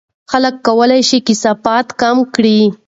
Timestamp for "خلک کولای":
0.31-1.01